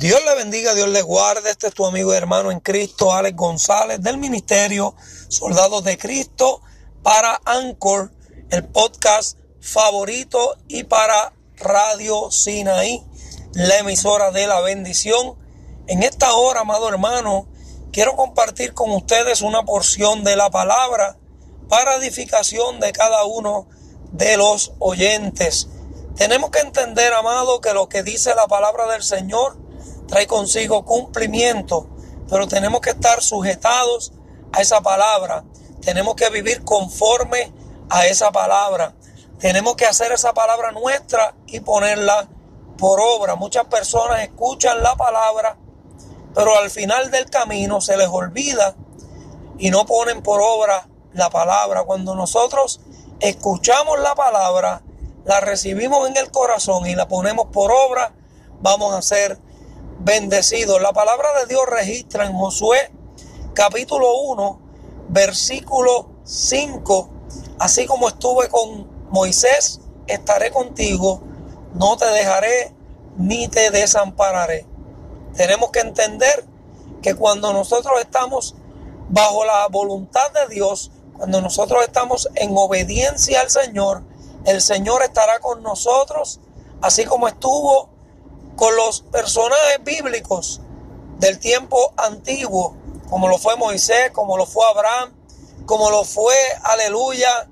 [0.00, 1.50] Dios le bendiga, Dios le guarde.
[1.50, 4.94] Este es tu amigo y hermano en Cristo, Alex González, del Ministerio
[5.28, 6.62] Soldados de Cristo,
[7.02, 8.10] para Anchor,
[8.48, 13.04] el podcast favorito, y para Radio Sinaí,
[13.52, 15.36] la emisora de la bendición.
[15.86, 17.46] En esta hora, amado hermano,
[17.92, 21.18] quiero compartir con ustedes una porción de la palabra
[21.68, 23.68] para edificación de cada uno
[24.12, 25.68] de los oyentes.
[26.16, 29.59] Tenemos que entender, amado, que lo que dice la palabra del Señor
[30.10, 31.88] trae consigo cumplimiento,
[32.28, 34.12] pero tenemos que estar sujetados
[34.52, 35.44] a esa palabra.
[35.80, 37.52] Tenemos que vivir conforme
[37.88, 38.94] a esa palabra.
[39.38, 42.28] Tenemos que hacer esa palabra nuestra y ponerla
[42.76, 43.36] por obra.
[43.36, 45.56] Muchas personas escuchan la palabra,
[46.34, 48.74] pero al final del camino se les olvida
[49.58, 51.84] y no ponen por obra la palabra.
[51.84, 52.80] Cuando nosotros
[53.20, 54.82] escuchamos la palabra,
[55.24, 58.12] la recibimos en el corazón y la ponemos por obra,
[58.60, 59.38] vamos a ser
[60.00, 60.80] bendecidos.
[60.80, 62.90] La palabra de Dios registra en Josué
[63.54, 64.60] capítulo 1,
[65.08, 67.10] versículo 5,
[67.58, 71.20] así como estuve con Moisés, estaré contigo,
[71.74, 72.74] no te dejaré
[73.16, 74.66] ni te desampararé.
[75.36, 76.46] Tenemos que entender
[77.02, 78.54] que cuando nosotros estamos
[79.08, 84.02] bajo la voluntad de Dios, cuando nosotros estamos en obediencia al Señor,
[84.46, 86.40] el Señor estará con nosotros,
[86.80, 87.90] así como estuvo
[88.60, 90.60] con los personajes bíblicos
[91.18, 92.76] del tiempo antiguo,
[93.08, 95.14] como lo fue Moisés, como lo fue Abraham,
[95.64, 97.48] como lo fue, aleluya,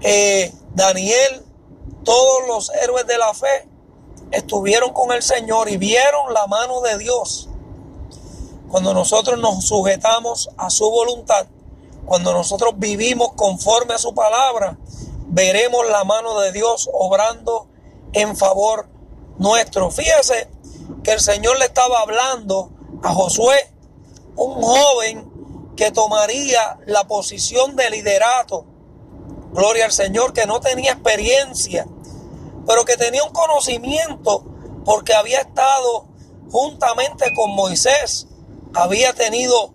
[0.00, 1.44] eh, Daniel,
[2.02, 3.68] todos los héroes de la fe
[4.32, 7.48] estuvieron con el Señor y vieron la mano de Dios.
[8.68, 11.46] Cuando nosotros nos sujetamos a su voluntad,
[12.06, 14.78] cuando nosotros vivimos conforme a su palabra,
[15.28, 17.68] veremos la mano de Dios obrando
[18.12, 18.88] en favor
[19.38, 19.90] nuestro.
[19.90, 20.48] Fíjese
[21.02, 22.70] que el Señor le estaba hablando
[23.02, 23.70] a Josué,
[24.36, 25.34] un joven
[25.76, 28.66] que tomaría la posición de liderato.
[29.52, 31.86] Gloria al Señor, que no tenía experiencia,
[32.66, 34.44] pero que tenía un conocimiento
[34.84, 36.08] porque había estado
[36.50, 38.26] juntamente con Moisés,
[38.74, 39.74] había tenido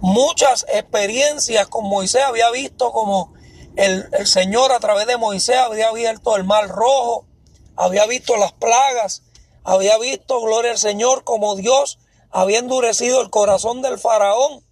[0.00, 3.32] muchas experiencias con Moisés, había visto como
[3.76, 7.26] el, el Señor a través de Moisés había abierto el mar rojo,
[7.76, 9.22] había visto las plagas,
[9.64, 11.98] había visto, gloria al Señor, como Dios
[12.30, 14.64] había endurecido el corazón del faraón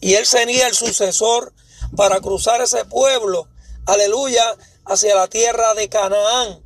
[0.00, 1.52] y él sería el sucesor
[1.96, 3.48] para cruzar ese pueblo,
[3.86, 6.62] aleluya, hacia la tierra de Canaán.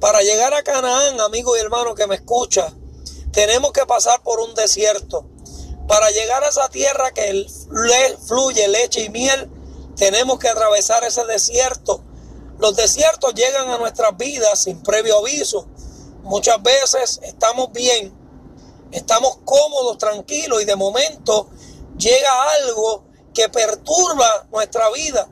[0.00, 2.72] Para llegar a Canaán, amigo y hermano que me escucha,
[3.32, 5.28] tenemos que pasar por un desierto.
[5.86, 7.46] Para llegar a esa tierra que
[8.26, 9.50] fluye leche y miel,
[9.96, 12.02] tenemos que atravesar ese desierto.
[12.58, 15.66] Los desiertos llegan a nuestras vidas sin previo aviso.
[16.22, 18.12] Muchas veces estamos bien,
[18.90, 21.48] estamos cómodos, tranquilos y de momento
[21.96, 25.28] llega algo que perturba nuestra vida.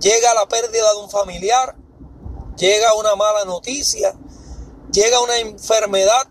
[0.00, 1.76] Llega la pérdida de un familiar,
[2.56, 4.14] llega una mala noticia,
[4.92, 6.28] llega una enfermedad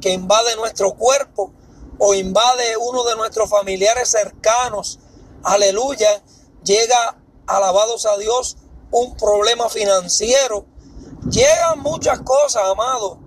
[0.00, 1.52] que invade nuestro cuerpo
[1.98, 5.00] o invade uno de nuestros familiares cercanos.
[5.42, 6.22] Aleluya.
[6.62, 8.56] Llega, alabados a Dios,
[8.90, 10.66] un problema financiero.
[11.30, 13.18] Llegan muchas cosas, amado.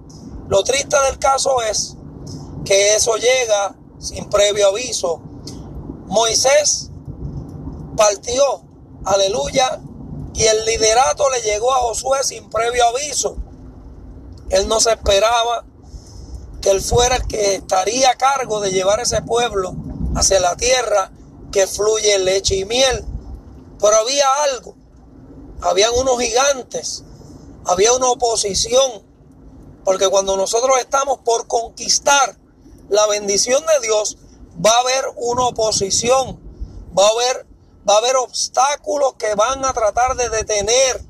[0.48, 1.96] Lo triste del caso es
[2.66, 5.22] que eso llega sin previo aviso.
[6.08, 6.90] Moisés
[7.96, 8.64] partió,
[9.06, 9.80] aleluya,
[10.34, 13.36] y el liderato le llegó a Josué sin previo aviso.
[14.50, 15.66] Él no se esperaba
[16.62, 19.76] que él fuera el que estaría a cargo de llevar ese pueblo
[20.16, 21.12] hacia la tierra
[21.52, 23.06] que fluye leche y miel.
[23.80, 24.76] Pero había algo
[25.62, 27.04] habían unos gigantes,
[27.66, 29.04] había una oposición,
[29.84, 32.38] porque cuando nosotros estamos por conquistar
[32.90, 34.18] la bendición de Dios,
[34.66, 36.40] va a haber una oposición,
[36.98, 37.48] va a haber,
[37.88, 41.04] va a haber obstáculos que van a tratar de detener,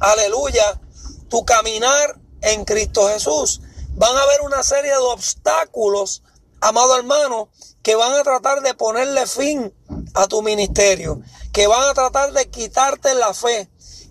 [0.00, 0.80] aleluya,
[1.28, 3.60] tu caminar en Cristo Jesús.
[3.94, 6.22] Van a haber una serie de obstáculos,
[6.60, 7.50] amado hermano,
[7.82, 9.74] que van a tratar de ponerle fin
[10.14, 11.20] a tu ministerio,
[11.52, 13.69] que van a tratar de quitarte la fe,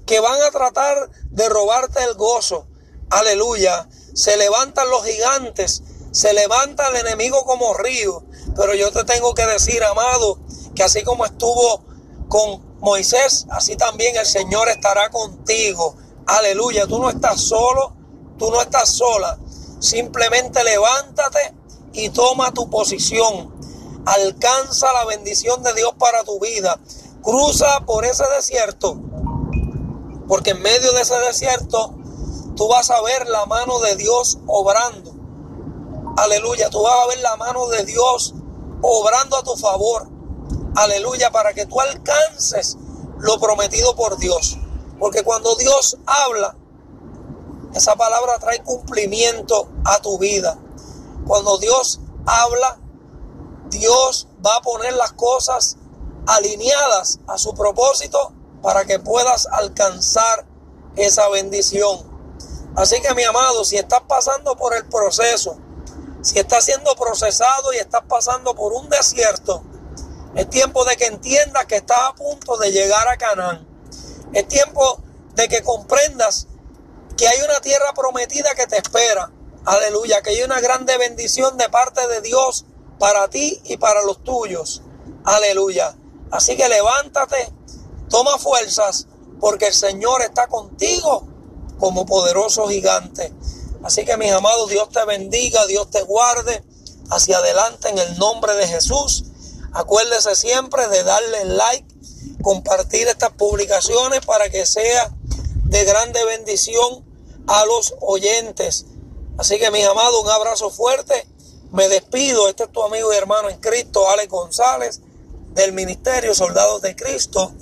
[0.10, 2.66] que van a tratar de robarte el gozo.
[3.12, 3.88] Aleluya.
[4.16, 8.24] Se levantan los gigantes, se levanta el enemigo como río.
[8.56, 10.40] Pero yo te tengo que decir, amado,
[10.74, 11.84] que así como estuvo
[12.28, 15.96] con Moisés, así también el Señor estará contigo.
[16.26, 16.88] Aleluya.
[16.88, 17.94] Tú no estás solo,
[18.40, 19.38] tú no estás sola.
[19.80, 21.54] Simplemente levántate
[21.94, 23.54] y toma tu posición.
[24.08, 26.80] Alcanza la bendición de Dios para tu vida.
[27.22, 29.00] Cruza por ese desierto
[30.30, 31.96] porque en medio de ese desierto
[32.56, 35.12] tú vas a ver la mano de Dios obrando.
[36.18, 38.36] Aleluya, tú vas a ver la mano de Dios
[38.84, 40.08] obrando a tu favor.
[40.76, 42.78] Aleluya, para que tú alcances
[43.18, 44.60] lo prometido por Dios.
[45.00, 46.56] Porque cuando Dios habla,
[47.74, 50.60] esa palabra trae cumplimiento a tu vida.
[51.26, 52.78] Cuando Dios habla,
[53.72, 55.78] Dios va a poner las cosas
[56.28, 60.46] alineadas a su propósito para que puedas alcanzar
[60.96, 62.10] esa bendición.
[62.76, 65.58] Así que mi amado, si estás pasando por el proceso,
[66.22, 69.64] si estás siendo procesado y estás pasando por un desierto,
[70.36, 73.68] es tiempo de que entiendas que estás a punto de llegar a Canaán.
[74.34, 75.02] Es tiempo
[75.34, 76.48] de que comprendas
[77.18, 79.32] que hay una tierra prometida que te espera.
[79.66, 82.66] Aleluya, que hay una grande bendición de parte de Dios
[83.00, 84.84] para ti y para los tuyos.
[85.26, 85.96] Aleluya.
[86.32, 87.52] Así que levántate,
[88.10, 89.08] toma fuerzas,
[89.40, 91.28] porque el Señor está contigo
[91.80, 93.34] como poderoso gigante.
[93.84, 96.64] Así que mis amados, Dios te bendiga, Dios te guarde
[97.10, 99.26] hacia adelante en el nombre de Jesús.
[99.72, 101.88] Acuérdese siempre de darle like,
[102.42, 105.14] compartir estas publicaciones para que sea
[105.66, 107.06] de grande bendición
[107.48, 108.86] a los oyentes.
[109.38, 111.28] Así que mis amados, un abrazo fuerte.
[111.72, 112.50] Me despido.
[112.50, 115.02] Este es tu amigo y hermano en Cristo, Alex González,
[115.54, 117.54] del Ministerio Soldados de Cristo,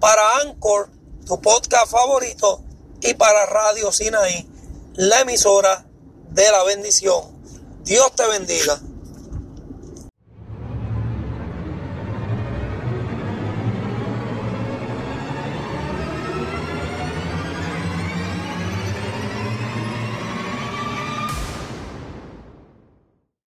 [0.00, 0.90] para Anchor,
[1.26, 2.62] tu podcast favorito,
[3.00, 4.48] y para Radio Sinaí,
[4.94, 5.86] la emisora
[6.30, 7.22] de la bendición.
[7.84, 8.80] Dios te bendiga.